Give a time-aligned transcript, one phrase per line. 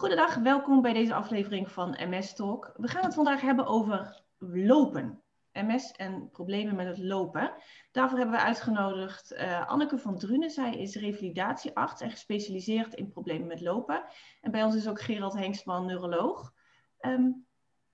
[0.00, 2.72] Goedendag, welkom bij deze aflevering van MS Talk.
[2.76, 5.22] We gaan het vandaag hebben over lopen.
[5.52, 7.52] MS en problemen met het lopen.
[7.92, 10.50] Daarvoor hebben we uitgenodigd uh, Anneke van Drunen.
[10.50, 14.04] Zij is revalidatiearts en gespecialiseerd in problemen met lopen.
[14.40, 16.52] En bij ons is ook Gerald Hengstman, neuroloog.
[17.00, 17.46] Um,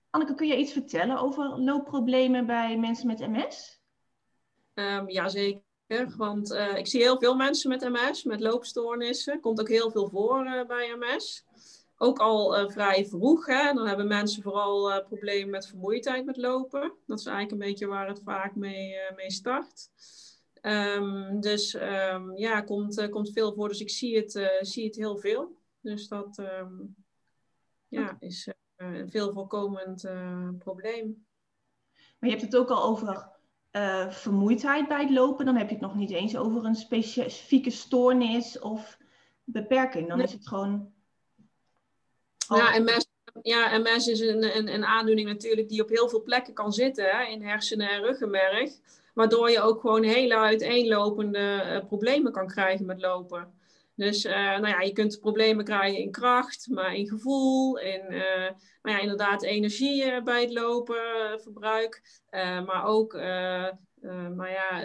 [0.09, 3.81] Anneke, kun je iets vertellen over loopproblemen bij mensen met MS?
[4.73, 6.13] Um, ehm, ja, zeker.
[6.17, 9.39] Want uh, ik zie heel veel mensen met MS, met loopstoornissen.
[9.39, 11.45] Komt ook heel veel voor uh, bij MS
[11.97, 13.45] ook al uh, vrij vroeg.
[13.45, 13.73] Hè?
[13.73, 16.93] Dan hebben mensen vooral uh, problemen met vermoeidheid met lopen.
[17.05, 19.89] Dat is eigenlijk een beetje waar het vaak mee, uh, mee start.
[20.61, 23.67] Um, dus um, ja, komt, komt veel voor.
[23.67, 25.57] Dus ik zie het, zie het heel veel.
[25.81, 26.95] Dus dat um,
[27.87, 30.09] ja, is een veel voorkomend
[30.59, 31.25] probleem.
[32.19, 33.29] Maar je hebt het ook al over
[34.09, 35.45] vermoeidheid bij het lopen.
[35.45, 38.97] Dan heb je het nog niet eens over een specifieke stoornis of
[39.43, 40.07] beperking.
[40.07, 40.25] Dan nee.
[40.25, 40.91] is het gewoon
[42.47, 43.07] ja, MS,
[43.41, 47.05] ja, MS is een, een, een aandoening natuurlijk die op heel veel plekken kan zitten,
[47.05, 48.71] hè, in hersenen en ruggenmerg.
[49.13, 53.53] Waardoor je ook gewoon hele uiteenlopende uh, problemen kan krijgen met lopen.
[53.95, 58.49] Dus uh, nou ja, je kunt problemen krijgen in kracht, maar in gevoel, in uh,
[58.81, 60.95] nou ja, inderdaad energie bij het lopen,
[61.41, 62.01] verbruik.
[62.65, 63.13] maar ook
[64.35, 64.83] maar ja,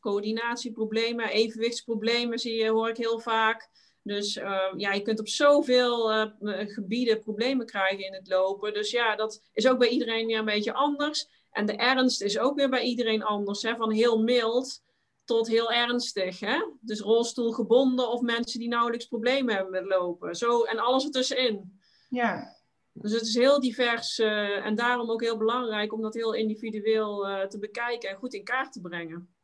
[0.00, 3.70] coördinatieproblemen, evenwichtsproblemen zie je, hoor ik heel vaak.
[4.02, 8.74] Dus uh, ja, je kunt op zoveel uh, gebieden problemen krijgen in het lopen.
[8.74, 11.28] Dus ja, dat is ook bij iedereen weer een beetje anders.
[11.50, 13.62] En de ernst is ook weer bij iedereen anders.
[13.62, 13.76] Hè?
[13.76, 14.82] Van heel mild
[15.24, 16.40] tot heel ernstig.
[16.40, 16.66] Hè?
[16.80, 20.34] Dus rolstoelgebonden of mensen die nauwelijks problemen hebben met lopen.
[20.34, 21.80] Zo, en alles ertussenin.
[22.08, 22.56] Ja.
[22.92, 27.28] Dus het is heel divers uh, en daarom ook heel belangrijk om dat heel individueel
[27.28, 29.34] uh, te bekijken en goed in kaart te brengen.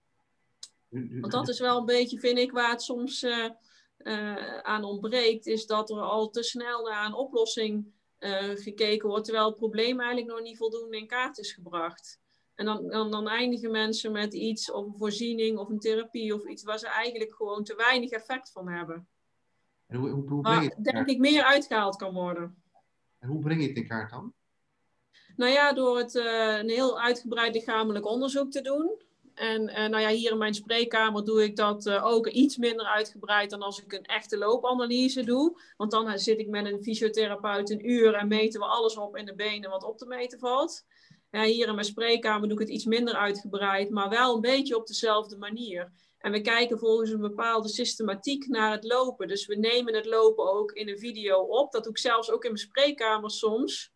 [0.91, 3.27] Want dat is wel een beetje, vind ik, waar het soms
[3.99, 9.09] uh, uh, aan ontbreekt, is dat er al te snel naar een oplossing uh, gekeken
[9.09, 12.21] wordt, terwijl het probleem eigenlijk nog niet voldoende in kaart is gebracht.
[12.55, 16.47] En dan, dan, dan, eindigen mensen met iets, of een voorziening, of een therapie, of
[16.47, 19.09] iets waar ze eigenlijk gewoon te weinig effect van hebben.
[19.87, 22.63] En hoe, hoe, denk ik, meer uitgehaald kan worden.
[23.19, 24.35] En hoe breng je het in kaart dan?
[25.37, 29.03] Nou ja, door het uh, een heel uitgebreid lichamelijk onderzoek te doen.
[29.39, 32.87] En uh, nou ja, hier in mijn spreekkamer doe ik dat uh, ook iets minder
[32.87, 35.61] uitgebreid dan als ik een echte loopanalyse doe.
[35.77, 39.17] Want dan uh, zit ik met een fysiotherapeut een uur en meten we alles op
[39.17, 40.85] in de benen wat op te meten valt.
[41.31, 44.77] Ja, hier in mijn spreekkamer doe ik het iets minder uitgebreid, maar wel een beetje
[44.77, 45.93] op dezelfde manier.
[46.19, 49.29] En we kijken volgens een bepaalde systematiek naar het lopen.
[49.29, 51.73] Dus we nemen het lopen ook in een video op.
[51.73, 53.93] Dat doe ik zelfs ook in mijn spreekkamer soms.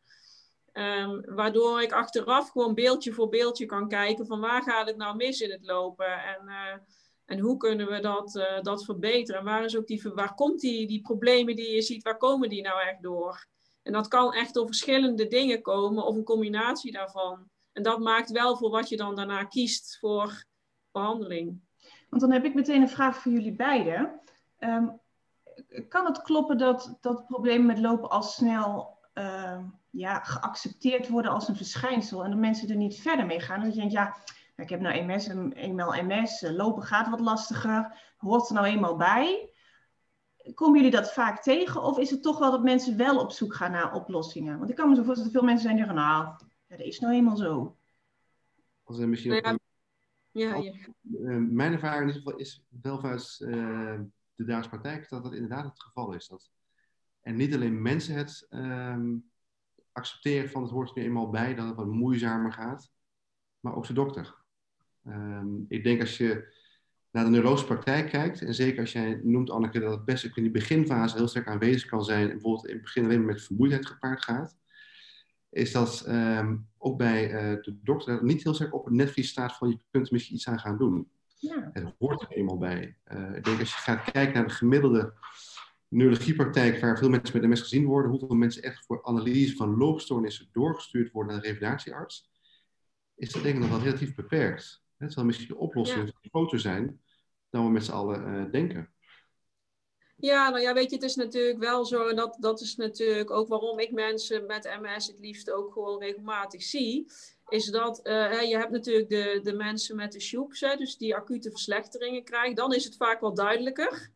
[0.72, 5.16] Um, waardoor ik achteraf gewoon beeldje voor beeldje kan kijken van waar gaat het nou
[5.16, 6.74] mis in het lopen en, uh,
[7.24, 9.40] en hoe kunnen we dat, uh, dat verbeteren.
[9.40, 12.48] En waar, is ook die, waar komt die, die problemen die je ziet, waar komen
[12.48, 13.46] die nou echt door?
[13.82, 17.50] En dat kan echt door verschillende dingen komen of een combinatie daarvan.
[17.72, 20.44] En dat maakt wel voor wat je dan daarna kiest voor
[20.92, 21.60] behandeling.
[22.08, 24.20] Want dan heb ik meteen een vraag voor jullie beiden.
[24.58, 25.00] Um,
[25.88, 29.58] kan het kloppen dat, dat problemen met lopen al snel uh,
[29.90, 33.60] ja, geaccepteerd worden als een verschijnsel en dat mensen er niet verder mee gaan.
[33.60, 34.16] Dat je denkt, ja,
[34.56, 38.96] ik heb nou MS, eenmaal MS, eh, lopen gaat wat lastiger, hoort er nou eenmaal
[38.96, 39.50] bij.
[40.54, 43.54] Komen jullie dat vaak tegen of is het toch wel dat mensen wel op zoek
[43.54, 44.58] gaan naar oplossingen?
[44.58, 46.24] Want ik kan me zo voorstellen dat veel mensen zijn die zeggen, nou,
[46.68, 47.76] ja, dat is nou eenmaal zo.
[48.82, 49.58] Als er misschien ja,
[50.30, 50.72] ja, ja.
[51.02, 54.00] Uh, mijn ervaring in ieder geval is wel vanuit uh,
[54.34, 56.28] de Duitse praktijk dat dat inderdaad het geval is.
[56.28, 56.50] Dat
[57.22, 59.30] en niet alleen mensen het um,
[59.92, 62.92] accepteren van het hoort er nu eenmaal bij, dat het wat moeizamer gaat,
[63.60, 64.34] maar ook de dokter.
[65.06, 66.60] Um, ik denk als je
[67.10, 70.42] naar de neurologische praktijk kijkt, en zeker als jij noemt, Anneke, dat het best in
[70.42, 73.42] die beginfase heel sterk aanwezig kan zijn, en bijvoorbeeld in het begin alleen maar met
[73.42, 74.56] vermoeidheid gepaard gaat,
[75.50, 79.28] is dat um, ook bij uh, de dokter dat niet heel sterk op het netvlies
[79.28, 81.10] staat van je kunt er misschien iets aan gaan doen.
[81.38, 81.70] Ja.
[81.72, 82.96] Het hoort er eenmaal bij.
[83.12, 85.12] Uh, ik denk als je gaat kijken naar de gemiddelde
[85.92, 90.48] neurologiepraktijk waar veel mensen met MS gezien worden, hoeveel mensen echt voor analyse van loopstoornissen
[90.52, 92.30] doorgestuurd worden naar een revalidatiearts,
[93.14, 94.82] is dat denk ik nog wel relatief beperkt.
[94.96, 96.28] Het zal misschien de oplossingen ja.
[96.30, 97.00] groter zijn
[97.50, 98.92] dan we met z'n allen uh, denken.
[100.16, 103.30] Ja, nou ja, weet je, het is natuurlijk wel zo, en dat, dat is natuurlijk
[103.30, 107.06] ook waarom ik mensen met MS het liefst ook gewoon regelmatig zie,
[107.48, 111.50] is dat uh, je hebt natuurlijk de, de mensen met de shoeps, dus die acute
[111.50, 114.10] verslechteringen krijgen, dan is het vaak wel duidelijker.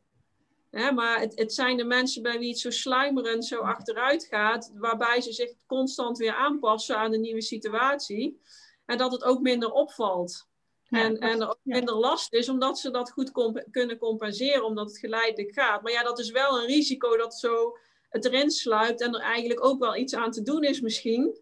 [0.76, 4.72] Hè, maar het, het, zijn de mensen bij wie het zo sluimerend zo achteruit gaat,
[4.74, 8.40] waarbij ze zich constant weer aanpassen aan de nieuwe situatie.
[8.86, 10.48] En dat het ook minder opvalt.
[10.82, 14.64] Ja, en, en er ook minder last is, omdat ze dat goed comp kunnen compenseren,
[14.64, 15.82] omdat het geleidelijk gaat.
[15.82, 17.78] Maar ja, dat is wel een risico dat zo
[18.08, 21.38] het erin sluipt en er eigenlijk ook wel iets aan te doen is misschien.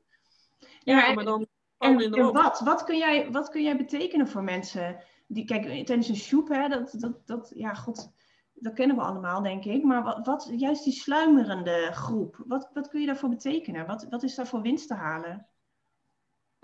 [0.84, 1.46] Ja, maar dan
[1.78, 2.60] en, en wat?
[2.60, 5.02] Wat kun, jij, wat kun jij betekenen voor mensen?
[5.26, 8.12] Die, kijk, tijdens een shoep, hè, dat, dat, dat, ja, god,
[8.54, 9.82] dat kennen we allemaal, denk ik.
[9.82, 13.86] Maar wat, wat juist die sluimerende groep, wat, wat kun je daarvoor betekenen?
[13.86, 15.48] Wat, wat is daar voor winst te halen?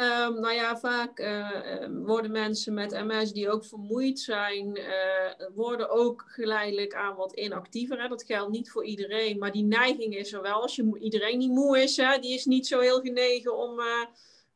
[0.01, 5.91] Um, nou ja, vaak uh, worden mensen met MS die ook vermoeid zijn, uh, worden
[5.91, 8.09] ook geleidelijk aan wat inactiever.
[8.09, 10.63] Dat geldt niet voor iedereen, maar die neiging is er wel.
[10.63, 13.81] Als je, iedereen die moe is, hè, die is niet zo heel genegen om,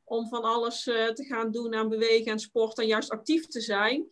[0.04, 4.06] om van alles te gaan doen aan bewegen en sport en juist actief te zijn.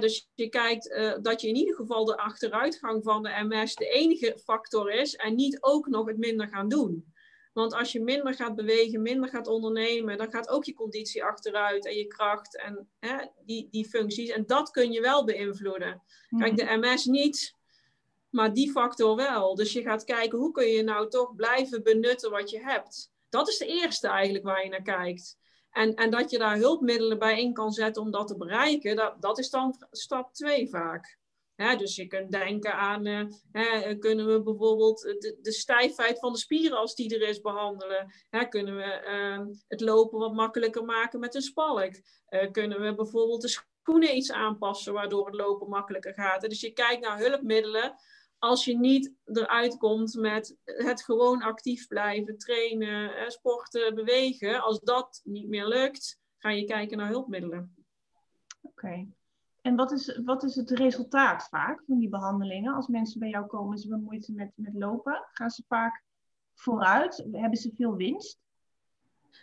[0.00, 4.38] Dus je kijkt dat je in ieder geval de achteruitgang van de MS de enige
[4.44, 7.14] factor is en niet ook nog het minder gaan doen.
[7.52, 11.86] Want als je minder gaat bewegen, minder gaat ondernemen, dan gaat ook je conditie achteruit
[11.86, 12.88] en je kracht en
[13.44, 14.30] die, die functies.
[14.30, 16.02] En dat kun je wel beïnvloeden.
[16.38, 17.54] Kijk, de MS niet,
[18.30, 19.54] maar die factor wel.
[19.54, 23.12] Dus je gaat kijken, hoe kun je nou toch blijven benutten wat je hebt?
[23.28, 25.38] Dat is de eerste eigenlijk waar je naar kijkt.
[25.76, 29.22] En, en dat je daar hulpmiddelen bij in kan zetten om dat te bereiken, dat,
[29.22, 31.18] dat is dan stap twee vaak
[31.56, 35.00] dus je kunt denken aan, uh, kunnen we bijvoorbeeld
[35.42, 38.12] de, stijfheid van de spieren als die er is behandelen?
[38.48, 41.90] kunnen we ehm, het lopen wat makkelijker maken met een spalk?
[42.30, 46.40] Uh, kunnen we bijvoorbeeld de schoenen iets aanpassen waardoor het lopen makkelijker gaat?
[46.40, 47.94] Dus je kijkt naar hulpmiddelen
[48.38, 54.62] als je niet eruit komt met het gewoon actief blijven, trainen, sporten, bewegen.
[54.62, 57.74] Als dat niet meer lukt, ga je kijken naar hulpmiddelen.
[58.60, 59.06] Oké.
[59.62, 62.74] En wat is, wat is het resultaat vaak van die behandelingen?
[62.74, 65.24] Als mensen bij jou komen, ze hebben moeite met, met lopen.
[65.32, 66.04] Gaan ze vaak
[66.54, 67.26] vooruit?
[67.32, 68.38] Hebben ze veel winst?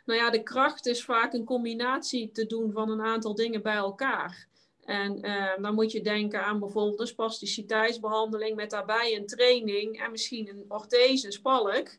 [0.06, 3.75] Nou ja, de kracht is vaak een combinatie te doen van een aantal dingen bij
[3.75, 4.48] elkaar.
[4.85, 10.12] En eh, dan moet je denken aan bijvoorbeeld een spasticiteitsbehandeling met daarbij een training en
[10.12, 11.97] misschien een orthese, een spalk.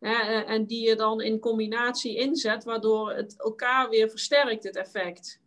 [0.00, 5.40] Uh, en die je dan in combinatie inzet, waardoor het elkaar weer versterkt, het effect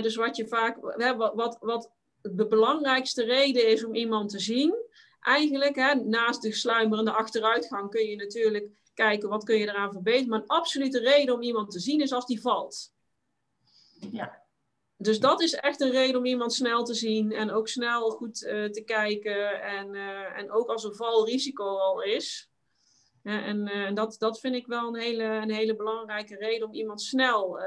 [0.00, 0.76] dus wat je vaak,
[1.34, 1.90] wat, wat
[2.20, 4.74] de belangrijkste reden is om iemand te zien,
[5.20, 10.28] eigenlijk, naast de sluimerende achteruitgang kun je natuurlijk kijken wat kun je eraan verbeteren.
[10.28, 12.92] Maar een absolute reden om iemand te zien is als die valt.
[14.10, 14.41] Ja.
[15.02, 18.42] Dus dat is echt een reden om iemand snel te zien en ook snel goed
[18.42, 19.62] uh, te kijken.
[19.62, 22.50] En, uh, en ook als er valrisico al is,
[23.22, 27.02] en uh, dat, dat vind ik wel een hele, een hele belangrijke reden om iemand
[27.02, 27.58] snel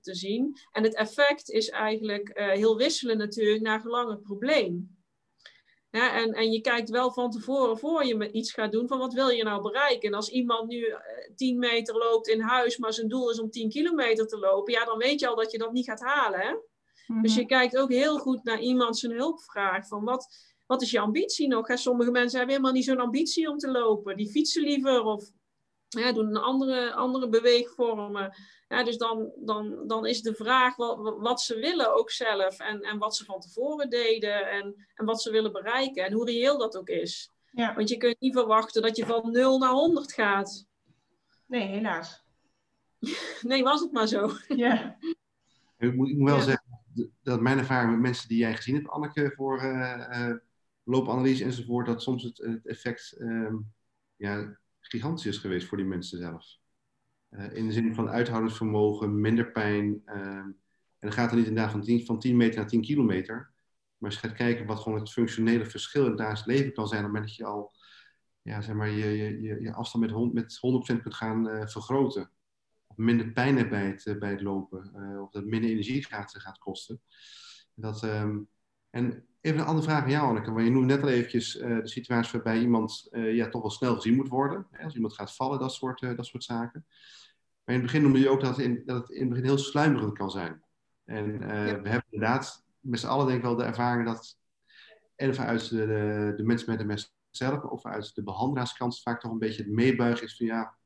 [0.00, 0.58] te, zien.
[0.72, 4.97] En het effect is eigenlijk heel wisselend natuurlijk naar gelang het probleem.
[5.90, 9.28] En, en je kijkt wel van tevoren voor je iets gaat doen van wat wil
[9.28, 10.08] je nou bereiken.
[10.08, 10.94] En als iemand nu
[11.34, 14.84] 10 meter loopt in huis, maar zijn doel is om 10 kilometer te lopen, ja,
[14.84, 16.40] dan weet je al dat je dat niet gaat halen.
[16.40, 16.54] Hè?
[17.22, 17.48] Dus je mhm.
[17.48, 19.86] kijkt ook heel goed naar iemand zijn hulpvraag.
[19.86, 20.26] Van wat,
[20.66, 21.68] wat is je ambitie nog?
[21.68, 21.76] Hè?
[21.76, 24.16] Sommige mensen hebben helemaal niet zo'n ambitie om te lopen.
[24.16, 25.30] Die fietsen liever of
[25.88, 28.34] ja, doen andere, andere beweegvormen.
[28.68, 32.58] Ja, dus dan, dan, dan is de vraag wat, wat ze willen ook zelf.
[32.58, 34.50] En, en wat ze van tevoren deden.
[34.50, 36.04] En, en wat ze willen bereiken.
[36.04, 37.32] En hoe reëel dat ook is.
[37.50, 37.74] Ja.
[37.74, 40.66] Want je kunt niet verwachten dat je van 0 naar 100 gaat.
[41.46, 42.24] Nee, helaas.
[43.42, 44.30] nee, was het maar zo.
[44.48, 44.98] Ja.
[45.78, 46.66] Ik moet, ik moet wel zeggen
[47.22, 50.34] dat mijn ervaring met mensen die jij gezien hebt, Anneke, voor uh,
[50.84, 53.72] loopanalyse enzovoort, dat soms het, het effect um,
[54.16, 56.58] ja, gigantisch is geweest voor die mensen zelf.
[57.30, 60.02] Uh, in de zin van uithoudingsvermogen, minder pijn.
[60.06, 60.56] Uh, en
[60.98, 63.34] dan gaat het niet inderdaad van 10, van 10 meter naar 10 kilometer.
[63.98, 66.88] Maar als je gaat kijken wat gewoon het functionele verschil in het dagelijks leven kan
[66.88, 67.72] zijn, op het moment dat je al
[68.42, 70.60] ja, zeg maar, je, je, je afstand met, met
[70.98, 72.30] 100% kunt gaan uh, vergroten.
[72.86, 74.94] Of minder pijn hebt bij het, uh, bij het lopen.
[75.22, 77.00] of dat minder energie gaat, gaat kosten.
[77.74, 78.48] Dat, um,
[78.90, 80.52] en Even een andere vraag aan jou, Anneke.
[80.52, 83.70] Want je noemde net al eventjes uh, de situatie waarbij iemand uh, ja, toch wel
[83.70, 84.66] snel gezien moet worden.
[84.70, 84.84] Hè?
[84.84, 86.86] Als iemand gaat vallen, dat soort, uh, dat soort zaken.
[87.64, 89.44] Maar in het begin noemde je ook dat het in, dat het, in het begin
[89.44, 90.62] heel sluimerend kan zijn.
[91.04, 94.38] En we hebben inderdaad met z'n allen denk ik wel de ervaring dat...
[95.16, 99.20] En uit de, de, de mensen met de MS zelf, of uit de behandelaarskant vaak
[99.20, 100.76] toch een beetje het meebuigen is van ja,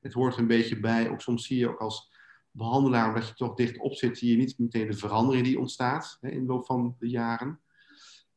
[0.00, 1.10] het hoort er een beetje bij.
[1.10, 2.12] Ook soms zie je ook als
[2.50, 6.18] behandelaar, omdat je toch dicht op zit, zie je niet meteen de verandering die ontstaat
[6.20, 7.60] hè, in de loop van de jaren.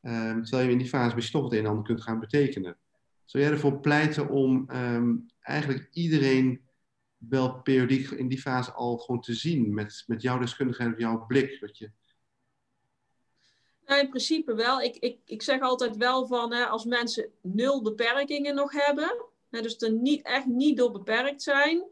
[0.02, 2.78] Um, terwijl je in die fase misschien toch het een en ander kunt gaan betekenen.
[3.26, 6.62] Zou jij ervoor pleiten om um, eigenlijk iedereen
[7.18, 11.60] wel periodiek in die fase al gewoon te zien met, met jouw deskundigheid, jouw blik?
[11.60, 11.92] Dat je...
[13.86, 14.82] Nou, in principe wel.
[14.82, 19.62] Ik, ik, ik zeg altijd wel van hè, als mensen nul beperkingen nog hebben, hè,
[19.62, 21.84] dus er niet, echt niet door beperkt zijn,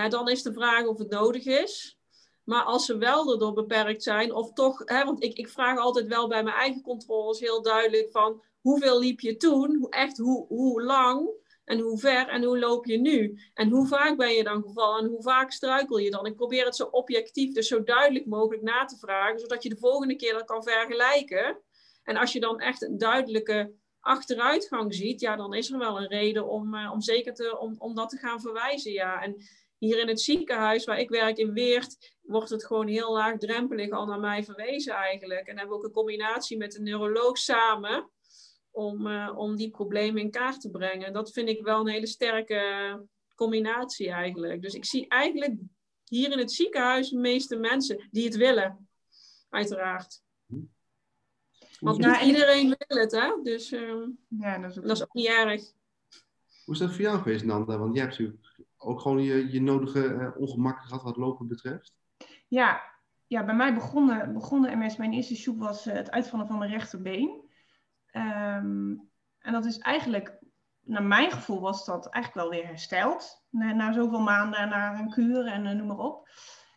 [0.00, 1.98] hè, dan is de vraag of het nodig is.
[2.44, 6.06] Maar als ze wel erdoor beperkt zijn, of toch, hè, want ik, ik vraag altijd
[6.06, 10.82] wel bij mijn eigen controles heel duidelijk van hoeveel liep je toen, echt hoe, hoe
[10.82, 11.28] lang,
[11.64, 13.38] En hoe ver en hoe loop je nu?
[13.54, 16.26] En hoe vaak ben je dan gevallen en hoe vaak struikel je dan?
[16.26, 19.76] Ik probeer het zo objectief, dus zo duidelijk mogelijk na te vragen, zodat je de
[19.76, 21.58] volgende keer dat kan vergelijken.
[22.02, 26.08] En als je dan echt een duidelijke achteruitgang ziet, ja, dan is er wel een
[26.08, 28.92] reden om, uh, om zeker te, om, om dat te gaan verwijzen.
[28.92, 29.22] Ja.
[29.22, 29.36] En
[29.84, 34.06] hier in het ziekenhuis waar ik werk in Weert, wordt het gewoon heel laagdrempelig al
[34.06, 35.46] naar mij verwezen eigenlijk.
[35.46, 38.10] En hebben we ook een combinatie met een neuroloog samen
[38.70, 41.12] om, uh, om die problemen in kaart te brengen.
[41.12, 44.62] Dat vind ik wel een hele sterke combinatie eigenlijk.
[44.62, 45.54] Dus ik zie eigenlijk
[46.04, 48.88] hier in het ziekenhuis de meeste mensen die het willen,
[49.48, 50.22] uiteraard.
[51.80, 53.40] Want niet iedereen wil het, hè?
[53.42, 55.62] Dus uh, ja, dat, is ook, dat is ook niet erg.
[56.64, 57.78] Hoe is dat voor jou geweest, Nanda?
[57.78, 58.43] Want jij hebt natuurlijk
[58.84, 61.96] ook gewoon je, je nodige uh, ongemakken gehad wat lopen betreft.
[62.48, 62.82] Ja,
[63.26, 64.96] ja bij mij begonnen, begonnen MS.
[64.96, 67.50] Mijn eerste shoot was uh, het uitvallen van mijn rechterbeen.
[68.12, 70.38] Um, en dat is eigenlijk,
[70.80, 73.44] naar mijn gevoel was dat eigenlijk wel weer hersteld.
[73.50, 76.28] Na, na zoveel maanden, na een kuur en uh, noem maar op.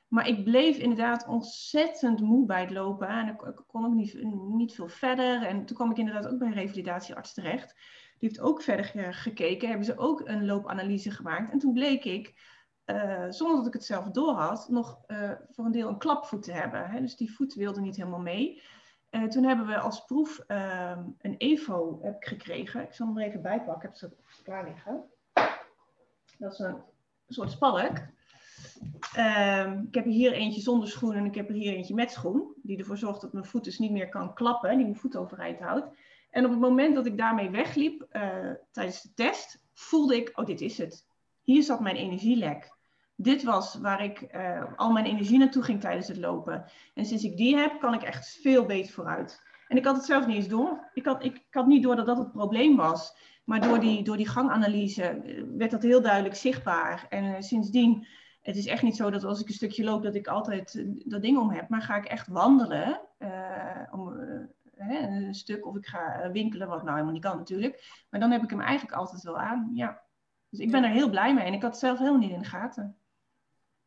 [0.07, 3.07] Maar ik bleef inderdaad ontzettend moe bij het lopen.
[3.07, 5.43] En ik, ik, kon ook niet, niet veel verder.
[5.43, 7.75] En toen kwam ik inderdaad ook bij een revalidatiearts terecht.
[8.19, 9.67] Die heeft ook verder gekeken.
[9.67, 11.51] Hebben ze ook een loopanalyse gemaakt.
[11.51, 12.33] En toen bleek ik,
[12.85, 16.43] uh, zonder dat ik het zelf door had, nog uh, voor een deel een klapvoet
[16.43, 16.89] te hebben.
[16.89, 17.01] Hè?
[17.01, 18.61] Dus die voet wilde niet helemaal mee.
[19.29, 22.81] Toen hebben we als proef ehm, een EVO heb ik gekregen.
[22.81, 23.75] Ik zal hem er even bij pakken.
[23.75, 24.11] Ik heb ze
[24.43, 25.03] klaar liggen.
[26.37, 26.83] Dat is een
[27.27, 27.97] soort spalk.
[29.17, 32.53] Um, ik heb hier eentje zonder schoen en ik heb er hier eentje met schoen.
[32.63, 34.75] Die ervoor zorgt dat mijn voet dus niet meer kan klappen.
[34.75, 35.87] Die mijn voet overeind houdt.
[36.37, 40.45] En op het moment dat ik daarmee wegliep uh, tijdens de test, voelde ik, oh
[40.45, 41.07] dit is het.
[41.41, 42.75] Hier zat mijn energielek.
[43.15, 46.65] Dit was waar ik uh, al mijn energie naartoe ging tijdens het lopen.
[46.93, 49.41] En sinds ik die heb, kan ik echt veel beter vooruit.
[49.67, 50.89] En ik had het zelf niet eens door.
[50.93, 53.17] Ik had, ik, niet door dat dat het probleem was.
[53.45, 57.05] Maar door die, door die ganganalyse eh, werd dat heel duidelijk zichtbaar.
[57.09, 58.07] En sindsdien,
[58.41, 61.21] het is echt niet zo dat als ik een stukje loop, dat ik altijd dat
[61.21, 61.69] ding om heb.
[61.69, 63.01] Maar ga ik echt wandelen,
[63.91, 64.13] om,
[64.77, 68.05] een stuk of ik ga eh, winkelen, wat nou helemaal niet kan natuurlijk.
[68.09, 69.71] Maar dan heb ik hem eigenlijk altijd wel aan.
[69.73, 70.05] Ja.
[70.49, 72.39] Dus ik ben er heel blij mee en ik had het zelf helemaal niet in
[72.39, 72.97] de gaten.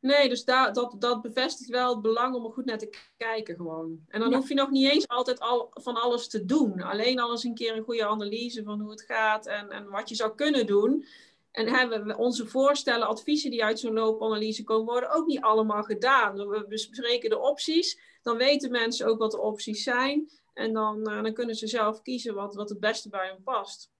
[0.00, 3.56] Nee, dus daar, dat, dat bevestigt wel het belang om er goed naar te kijken
[3.56, 4.04] gewoon.
[4.08, 6.82] En dan hoef je nog niet eens altijd al van alles te doen.
[6.82, 10.08] Alleen al eens een keer een goede analyse van hoe het gaat en, en wat
[10.08, 11.04] je zou kunnen doen.
[11.50, 15.82] En hebben we onze voorstellen, adviezen die uit zo'n loopanalyse komen, worden ook niet allemaal
[15.82, 16.48] gedaan.
[16.48, 20.30] We bespreken de opties, dan weten mensen ook wat de opties zijn.
[20.54, 23.90] En dan, uh, dan kunnen ze zelf kiezen wat, wat het beste bij hen past.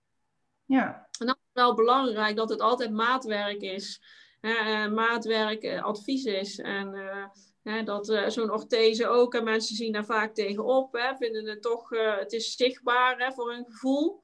[0.65, 1.09] Ja.
[1.19, 4.03] En dan is wel belangrijk dat het altijd maatwerk is.
[4.41, 6.59] Uh, maatwerk uh, advies is.
[6.59, 11.89] En dat zo'n orthese ook, en mensen zien daar vaak tegenop, hè, vinden het toch,
[12.19, 14.23] het is zichtbaar hè, voor hun gevoel.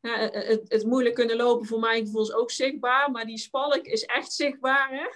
[0.00, 4.04] Het, het, moeilijk kunnen lopen voor mijn gevoel is ook zichtbaar, maar die spalk is
[4.04, 4.90] echt zichtbaar.
[4.90, 5.06] Hè?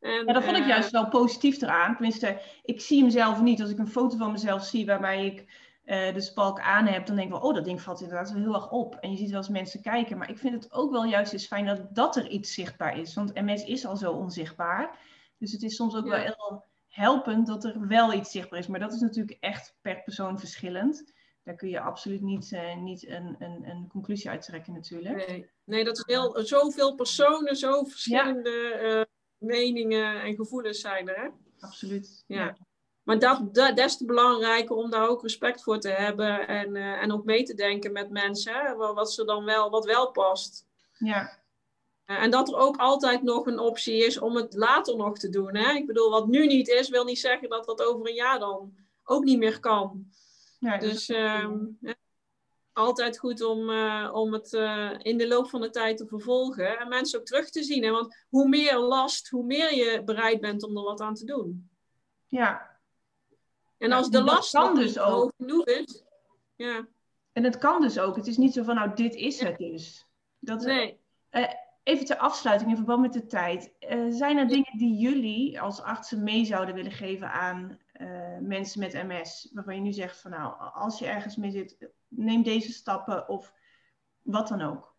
[0.00, 1.92] En, ja, dat vond ik juist eh, wel positief eraan.
[1.92, 3.60] Tenminste, ik zie hem zelf niet.
[3.60, 5.40] Als ik een foto van mezelf zie waarbij ik
[5.84, 8.42] uh, de spalk aan heb, dan denk ik wel, oh, dat ding valt inderdaad wel
[8.42, 8.94] heel erg op.
[8.94, 10.18] En je ziet wel eens mensen kijken.
[10.18, 13.14] Maar ik vind het ook wel juist eens fijn dat, dat er iets zichtbaar is.
[13.14, 14.98] Want MS is al zo onzichtbaar.
[15.38, 18.66] Dus het is soms ook wel heel helpend dat er wel iets zichtbaar is.
[18.66, 21.12] Maar dat is natuurlijk echt per persoon verschillend.
[21.44, 25.28] Daar kun je absoluut niet, uh, niet een, een, een conclusie uit trekken natuurlijk.
[25.28, 29.08] Nee, nee dat is heel, zoveel personen, zo verschillende
[29.40, 31.20] meningen en gevoelens zijn er.
[31.22, 31.28] Hè?
[31.60, 32.24] Absoluut.
[32.26, 32.56] Ja.
[33.02, 37.02] Maar dat, dat, des te belangrijker om daar ook respect voor te hebben en, uh,
[37.02, 38.74] en ook mee te denken met mensen, hè?
[38.74, 40.66] wat, ze dan wel, wat wel past.
[40.98, 41.38] Ja.
[42.06, 45.28] Uh, en dat er ook altijd nog een optie is om het later nog te
[45.28, 45.56] doen.
[45.56, 45.72] Hè?
[45.72, 48.74] Ik bedoel, wat nu niet is, wil niet zeggen dat dat over een jaar dan
[49.04, 50.06] ook niet meer kan.
[50.58, 51.08] Ja, dus
[52.72, 56.78] altijd goed om, uh, om het uh, in de loop van de tijd te vervolgen
[56.78, 57.84] en mensen ook terug te zien.
[57.84, 57.90] Hè?
[57.90, 61.70] Want hoe meer last, hoe meer je bereid bent om er wat aan te doen.
[62.26, 62.78] Ja.
[63.78, 65.12] En als de last kan dus ook.
[65.12, 66.02] hoog genoeg is.
[66.56, 66.86] Ja.
[67.32, 68.16] En het kan dus ook.
[68.16, 70.06] Het is niet zo van, nou, dit is het dus.
[70.38, 71.00] Dat, nee.
[71.30, 71.48] Uh,
[71.82, 73.72] even ter afsluiting in verband met de tijd.
[74.08, 77.78] zijn er dingen die jullie als artsen mee zouden willen geven aan
[78.40, 79.50] mensen met MS?
[79.52, 81.76] Waarvan je nu zegt van, nou, als je ergens mee zit,
[82.10, 83.52] neem deze stappen of
[84.22, 84.90] wat dan ook?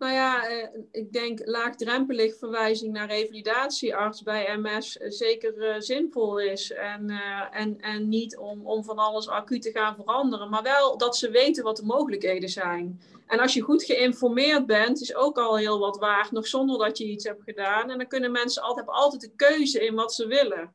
[0.00, 6.38] Nou ja, eh, ik denk laagdrempelig verwijzing naar revalidatiearts bij MS eh, zeker eh, zinvol
[6.38, 6.72] is.
[6.72, 7.10] En,
[7.50, 11.30] en, en niet om, om van alles acuut te gaan veranderen, maar wel dat ze
[11.30, 13.00] weten wat de mogelijkheden zijn.
[13.26, 16.98] En als je goed geïnformeerd bent, is ook al heel wat waard, nog zonder dat
[16.98, 17.90] je iets hebt gedaan.
[17.90, 20.74] En dan kunnen mensen altijd, hebben altijd de keuze in wat ze willen.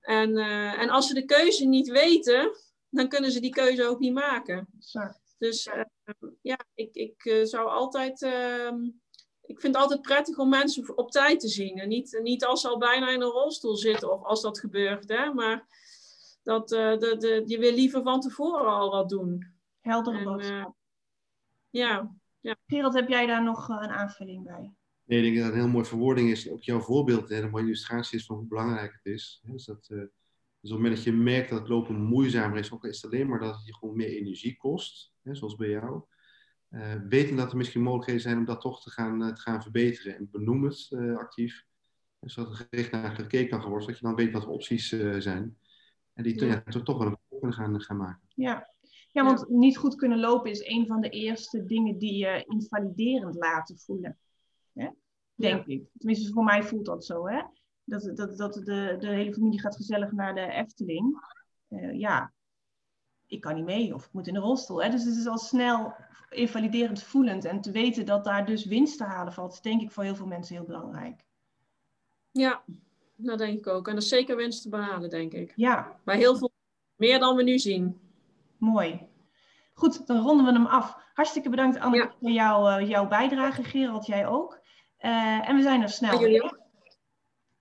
[0.00, 0.36] En,
[0.78, 2.56] en als ze de keuze niet weten,
[2.94, 4.68] dan kunnen ze die keuze ook niet maken.
[5.38, 5.82] Dus uh,
[6.40, 8.22] ja, ik, ik zou altijd.
[8.22, 8.84] Ehm,
[9.46, 11.78] ik vind het altijd prettig om mensen op tijd te zien.
[11.78, 15.08] En niet, niet als ze al bijna in een rolstoel zitten of als dat gebeurt.
[15.08, 15.32] Hè?
[15.32, 15.66] Maar
[16.42, 19.52] dat, de, de, je wil liever van tevoren al wat doen.
[19.80, 20.74] Heldere boodschap.
[21.70, 22.56] ja, ja.
[22.66, 24.72] Gerald, heb jij daar nog een aanvulling bij?
[25.04, 26.50] Nee, ik denk dat het een heel mooi verwoording is.
[26.50, 29.42] Ook jouw voorbeeld, een mooie illustratie is van hoe belangrijk het is.
[29.46, 30.04] Dus, dat, uh,
[30.64, 33.12] dus op het moment dat je merkt dat het lopen moeizamer is, ook is het
[33.12, 36.02] alleen maar dat het je gewoon meer energie kost, hè, zoals bij jou.
[36.70, 39.62] Uh, weten dat er misschien mogelijkheden zijn om dat toch te gaan, uh, te gaan
[39.62, 40.16] verbeteren.
[40.16, 41.64] En benoem het actief.
[42.20, 45.58] Zodat er gericht naar gekeken kan worden, zodat je dan weet wat de opties zijn.
[46.12, 46.62] En die ja.
[46.66, 48.28] ja toch wel een kunnen gaan, gaan maken.
[48.28, 48.68] Ja.
[49.12, 53.34] ja, want niet goed kunnen lopen is een van de eerste dingen die je invaliderend
[53.34, 54.18] laten voelen.
[54.72, 54.88] Hè?
[55.34, 55.84] Denk ik.
[55.98, 57.26] Tenminste, voor mij voelt dat zo.
[57.26, 57.42] Hè?
[57.84, 61.18] Dat, dat, dat de, de hele familie gaat gezellig naar de Efteling.
[61.68, 62.32] Uh, ja,
[63.26, 64.82] ik kan niet mee of ik moet in de rolstoel.
[64.82, 64.90] Hè?
[64.90, 65.94] Dus het is al snel
[66.30, 67.44] invaliderend voelend.
[67.44, 70.16] En te weten dat daar dus winst te halen valt, is denk ik voor heel
[70.16, 71.24] veel mensen heel belangrijk.
[72.30, 72.62] Ja,
[73.16, 73.88] dat denk ik ook.
[73.88, 75.52] En dat is zeker winst te behalen, denk ik.
[75.56, 76.00] Ja.
[76.04, 76.52] Bij heel veel
[76.96, 78.00] meer dan we nu zien.
[78.58, 79.06] Mooi.
[79.74, 80.96] Goed, dan ronden we hem af.
[81.14, 83.64] Hartstikke bedankt Anne voor jou, uh, jouw bijdrage.
[83.64, 84.60] Gerald, jij ook.
[85.00, 86.20] Uh, en we zijn er snel.
[86.20, 86.63] jullie ook.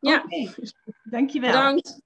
[0.03, 0.23] Ja.
[0.23, 0.49] Okay.
[1.03, 1.51] Dankjewel.
[1.51, 2.01] Bedankt.